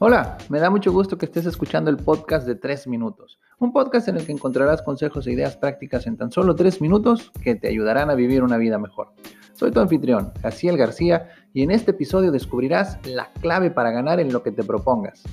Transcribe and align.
Hola, 0.00 0.38
me 0.48 0.60
da 0.60 0.70
mucho 0.70 0.92
gusto 0.92 1.18
que 1.18 1.26
estés 1.26 1.44
escuchando 1.44 1.90
el 1.90 1.96
podcast 1.96 2.46
de 2.46 2.54
3 2.54 2.86
minutos, 2.86 3.40
un 3.58 3.72
podcast 3.72 4.06
en 4.06 4.16
el 4.16 4.24
que 4.24 4.30
encontrarás 4.30 4.80
consejos 4.80 5.26
e 5.26 5.32
ideas 5.32 5.56
prácticas 5.56 6.06
en 6.06 6.16
tan 6.16 6.30
solo 6.30 6.54
3 6.54 6.80
minutos 6.80 7.32
que 7.42 7.56
te 7.56 7.66
ayudarán 7.66 8.08
a 8.08 8.14
vivir 8.14 8.44
una 8.44 8.58
vida 8.58 8.78
mejor. 8.78 9.08
Soy 9.54 9.72
tu 9.72 9.80
anfitrión, 9.80 10.32
Jaciel 10.40 10.76
García, 10.76 11.30
y 11.52 11.64
en 11.64 11.72
este 11.72 11.90
episodio 11.90 12.30
descubrirás 12.30 13.04
la 13.08 13.32
clave 13.40 13.72
para 13.72 13.90
ganar 13.90 14.20
en 14.20 14.32
lo 14.32 14.44
que 14.44 14.52
te 14.52 14.62
propongas. 14.62 15.24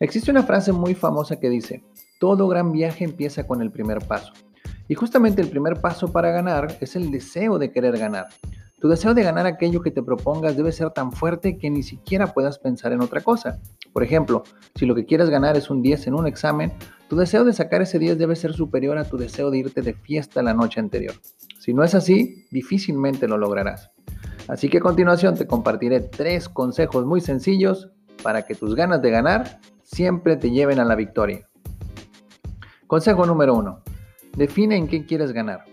Existe 0.00 0.30
una 0.30 0.44
frase 0.44 0.72
muy 0.72 0.94
famosa 0.94 1.38
que 1.38 1.50
dice, 1.50 1.84
todo 2.18 2.48
gran 2.48 2.72
viaje 2.72 3.04
empieza 3.04 3.46
con 3.46 3.60
el 3.60 3.70
primer 3.70 3.98
paso. 3.98 4.32
Y 4.88 4.94
justamente 4.94 5.42
el 5.42 5.50
primer 5.50 5.78
paso 5.82 6.10
para 6.10 6.30
ganar 6.30 6.78
es 6.80 6.96
el 6.96 7.10
deseo 7.10 7.58
de 7.58 7.70
querer 7.70 7.98
ganar. 7.98 8.28
Tu 8.82 8.88
deseo 8.88 9.14
de 9.14 9.22
ganar 9.22 9.46
aquello 9.46 9.80
que 9.80 9.92
te 9.92 10.02
propongas 10.02 10.56
debe 10.56 10.72
ser 10.72 10.90
tan 10.90 11.12
fuerte 11.12 11.56
que 11.56 11.70
ni 11.70 11.84
siquiera 11.84 12.34
puedas 12.34 12.58
pensar 12.58 12.90
en 12.90 13.00
otra 13.00 13.20
cosa. 13.20 13.60
Por 13.92 14.02
ejemplo, 14.02 14.42
si 14.74 14.86
lo 14.86 14.96
que 14.96 15.06
quieres 15.06 15.30
ganar 15.30 15.56
es 15.56 15.70
un 15.70 15.82
10 15.82 16.08
en 16.08 16.14
un 16.14 16.26
examen, 16.26 16.72
tu 17.08 17.14
deseo 17.14 17.44
de 17.44 17.52
sacar 17.52 17.80
ese 17.80 18.00
10 18.00 18.18
debe 18.18 18.34
ser 18.34 18.54
superior 18.54 18.98
a 18.98 19.04
tu 19.04 19.16
deseo 19.16 19.52
de 19.52 19.58
irte 19.58 19.82
de 19.82 19.94
fiesta 19.94 20.42
la 20.42 20.52
noche 20.52 20.80
anterior. 20.80 21.14
Si 21.60 21.72
no 21.72 21.84
es 21.84 21.94
así, 21.94 22.44
difícilmente 22.50 23.28
lo 23.28 23.38
lograrás. 23.38 23.92
Así 24.48 24.68
que 24.68 24.78
a 24.78 24.80
continuación 24.80 25.36
te 25.36 25.46
compartiré 25.46 26.00
tres 26.00 26.48
consejos 26.48 27.06
muy 27.06 27.20
sencillos 27.20 27.88
para 28.24 28.42
que 28.42 28.56
tus 28.56 28.74
ganas 28.74 29.00
de 29.00 29.12
ganar 29.12 29.60
siempre 29.84 30.36
te 30.36 30.50
lleven 30.50 30.80
a 30.80 30.84
la 30.84 30.96
victoria. 30.96 31.48
Consejo 32.88 33.26
número 33.26 33.54
1. 33.54 33.80
Define 34.36 34.74
en 34.76 34.88
qué 34.88 35.06
quieres 35.06 35.30
ganar. 35.30 35.66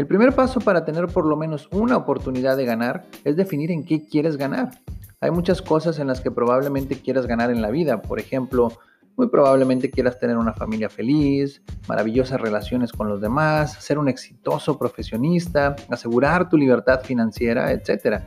El 0.00 0.06
primer 0.06 0.34
paso 0.34 0.60
para 0.60 0.86
tener 0.86 1.08
por 1.08 1.26
lo 1.26 1.36
menos 1.36 1.68
una 1.72 1.98
oportunidad 1.98 2.56
de 2.56 2.64
ganar 2.64 3.04
es 3.22 3.36
definir 3.36 3.70
en 3.70 3.84
qué 3.84 4.08
quieres 4.08 4.38
ganar. 4.38 4.70
Hay 5.20 5.30
muchas 5.30 5.60
cosas 5.60 5.98
en 5.98 6.06
las 6.06 6.22
que 6.22 6.30
probablemente 6.30 6.98
quieras 6.98 7.26
ganar 7.26 7.50
en 7.50 7.60
la 7.60 7.68
vida. 7.68 8.00
Por 8.00 8.18
ejemplo, 8.18 8.72
muy 9.18 9.28
probablemente 9.28 9.90
quieras 9.90 10.18
tener 10.18 10.38
una 10.38 10.54
familia 10.54 10.88
feliz, 10.88 11.62
maravillosas 11.86 12.40
relaciones 12.40 12.92
con 12.92 13.10
los 13.10 13.20
demás, 13.20 13.74
ser 13.74 13.98
un 13.98 14.08
exitoso 14.08 14.78
profesionista, 14.78 15.76
asegurar 15.90 16.48
tu 16.48 16.56
libertad 16.56 17.02
financiera, 17.02 17.70
etc. 17.70 18.22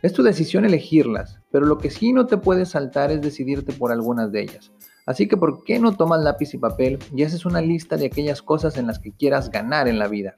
Es 0.00 0.14
tu 0.14 0.22
decisión 0.22 0.64
elegirlas, 0.64 1.40
pero 1.50 1.66
lo 1.66 1.76
que 1.76 1.90
sí 1.90 2.14
no 2.14 2.24
te 2.24 2.38
puedes 2.38 2.70
saltar 2.70 3.10
es 3.10 3.20
decidirte 3.20 3.74
por 3.74 3.92
algunas 3.92 4.32
de 4.32 4.40
ellas. 4.40 4.72
Así 5.04 5.28
que, 5.28 5.36
¿por 5.36 5.62
qué 5.62 5.78
no 5.78 5.94
tomas 5.94 6.22
lápiz 6.22 6.54
y 6.54 6.58
papel 6.58 6.98
y 7.14 7.22
haces 7.22 7.44
una 7.44 7.60
lista 7.60 7.98
de 7.98 8.06
aquellas 8.06 8.40
cosas 8.40 8.78
en 8.78 8.86
las 8.86 8.98
que 8.98 9.12
quieras 9.12 9.50
ganar 9.50 9.88
en 9.88 9.98
la 9.98 10.08
vida? 10.08 10.36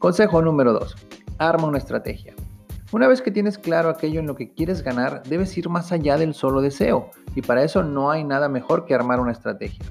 Consejo 0.00 0.40
número 0.40 0.72
2. 0.72 0.96
Arma 1.36 1.68
una 1.68 1.76
estrategia. 1.76 2.32
Una 2.90 3.06
vez 3.06 3.20
que 3.20 3.30
tienes 3.30 3.58
claro 3.58 3.90
aquello 3.90 4.18
en 4.18 4.26
lo 4.26 4.34
que 4.34 4.50
quieres 4.50 4.80
ganar, 4.80 5.22
debes 5.24 5.54
ir 5.58 5.68
más 5.68 5.92
allá 5.92 6.16
del 6.16 6.32
solo 6.32 6.62
deseo, 6.62 7.10
y 7.34 7.42
para 7.42 7.64
eso 7.64 7.82
no 7.82 8.10
hay 8.10 8.24
nada 8.24 8.48
mejor 8.48 8.86
que 8.86 8.94
armar 8.94 9.20
una 9.20 9.32
estrategia. 9.32 9.84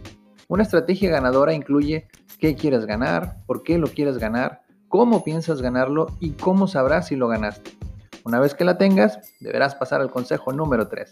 Una 0.48 0.64
estrategia 0.64 1.12
ganadora 1.12 1.54
incluye 1.54 2.08
qué 2.40 2.56
quieres 2.56 2.88
ganar, 2.88 3.38
por 3.46 3.62
qué 3.62 3.78
lo 3.78 3.86
quieres 3.86 4.18
ganar, 4.18 4.64
cómo 4.88 5.24
piensas 5.24 5.62
ganarlo 5.62 6.08
y 6.20 6.32
cómo 6.32 6.66
sabrás 6.66 7.10
si 7.10 7.16
lo 7.16 7.28
ganaste. 7.28 7.78
Una 8.24 8.40
vez 8.40 8.56
que 8.56 8.66
la 8.66 8.80
tengas, 8.80 9.20
deberás 9.40 9.76
pasar 9.76 10.02
al 10.02 10.10
consejo 10.10 10.52
número 10.52 10.88
3. 10.88 11.08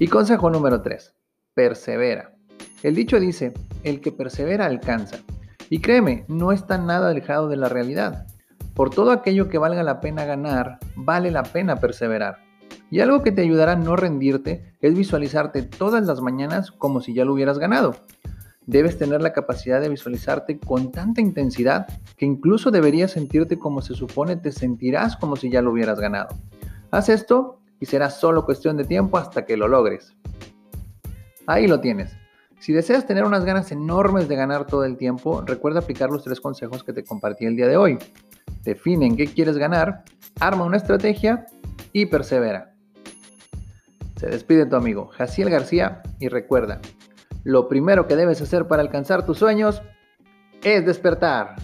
Y 0.00 0.08
consejo 0.08 0.50
número 0.50 0.82
3. 0.82 1.14
Persevera. 1.54 2.34
El 2.82 2.96
dicho 2.96 3.20
dice, 3.20 3.54
el 3.84 4.00
que 4.00 4.10
persevera 4.10 4.66
alcanza. 4.66 5.18
Y 5.68 5.80
créeme, 5.80 6.24
no 6.28 6.52
está 6.52 6.78
nada 6.78 7.10
alejado 7.10 7.48
de 7.48 7.56
la 7.56 7.68
realidad. 7.68 8.26
Por 8.74 8.90
todo 8.90 9.10
aquello 9.10 9.48
que 9.48 9.58
valga 9.58 9.82
la 9.82 10.00
pena 10.00 10.24
ganar, 10.24 10.78
vale 10.94 11.30
la 11.30 11.42
pena 11.42 11.76
perseverar. 11.76 12.38
Y 12.90 13.00
algo 13.00 13.22
que 13.22 13.32
te 13.32 13.42
ayudará 13.42 13.72
a 13.72 13.76
no 13.76 13.96
rendirte 13.96 14.74
es 14.80 14.94
visualizarte 14.94 15.62
todas 15.62 16.06
las 16.06 16.20
mañanas 16.20 16.70
como 16.70 17.00
si 17.00 17.14
ya 17.14 17.24
lo 17.24 17.32
hubieras 17.32 17.58
ganado. 17.58 17.96
Debes 18.66 18.98
tener 18.98 19.22
la 19.22 19.32
capacidad 19.32 19.80
de 19.80 19.88
visualizarte 19.88 20.58
con 20.58 20.92
tanta 20.92 21.20
intensidad 21.20 21.86
que 22.16 22.26
incluso 22.26 22.70
deberías 22.70 23.12
sentirte 23.12 23.58
como 23.58 23.80
se 23.80 23.94
supone 23.94 24.36
te 24.36 24.52
sentirás 24.52 25.16
como 25.16 25.36
si 25.36 25.50
ya 25.50 25.62
lo 25.62 25.72
hubieras 25.72 26.00
ganado. 26.00 26.28
Haz 26.90 27.08
esto 27.08 27.60
y 27.80 27.86
será 27.86 28.10
solo 28.10 28.44
cuestión 28.44 28.76
de 28.76 28.84
tiempo 28.84 29.18
hasta 29.18 29.44
que 29.44 29.56
lo 29.56 29.68
logres. 29.68 30.16
Ahí 31.46 31.66
lo 31.66 31.80
tienes. 31.80 32.16
Si 32.58 32.72
deseas 32.72 33.06
tener 33.06 33.24
unas 33.24 33.44
ganas 33.44 33.70
enormes 33.70 34.28
de 34.28 34.36
ganar 34.36 34.66
todo 34.66 34.84
el 34.84 34.96
tiempo, 34.96 35.42
recuerda 35.42 35.80
aplicar 35.80 36.10
los 36.10 36.24
tres 36.24 36.40
consejos 36.40 36.82
que 36.82 36.92
te 36.92 37.04
compartí 37.04 37.44
el 37.44 37.56
día 37.56 37.68
de 37.68 37.76
hoy. 37.76 37.98
Define 38.64 39.06
en 39.06 39.16
qué 39.16 39.26
quieres 39.26 39.58
ganar, 39.58 40.04
arma 40.40 40.64
una 40.64 40.76
estrategia 40.76 41.46
y 41.92 42.06
persevera. 42.06 42.72
Se 44.16 44.26
despide 44.28 44.66
tu 44.66 44.76
amigo 44.76 45.08
Jaciel 45.08 45.50
García 45.50 46.02
y 46.18 46.28
recuerda, 46.28 46.80
lo 47.44 47.68
primero 47.68 48.08
que 48.08 48.16
debes 48.16 48.40
hacer 48.40 48.66
para 48.66 48.82
alcanzar 48.82 49.24
tus 49.24 49.38
sueños 49.38 49.82
es 50.62 50.84
despertar. 50.84 51.54